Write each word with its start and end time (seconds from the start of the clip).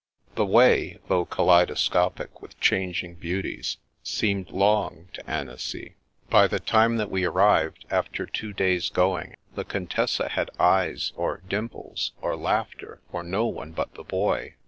The 0.33 0.47
way, 0.47 0.97
though 1.09 1.25
kaleidoscopic 1.27 2.41
with 2.41 2.59
changing 2.59 3.17
beauties, 3.17 3.77
seemed 4.01 4.49
long 4.49 5.09
to 5.13 5.29
Annecy. 5.29 5.93
By 6.27 6.47
the 6.47 6.59
time 6.59 6.97
that 6.97 7.11
we 7.11 7.23
arrived, 7.23 7.85
after 7.91 8.25
two 8.25 8.51
days' 8.51 8.89
going, 8.89 9.35
the 9.53 9.63
Contessa 9.63 10.27
had 10.29 10.49
eyes 10.59 11.13
or 11.15 11.43
dimples 11.47 12.13
or 12.19 12.35
laughter 12.35 12.99
for 13.11 13.21
no 13.21 13.45
one 13.45 13.73
but 13.73 13.93
the 13.93 14.03
Boy. 14.03 14.55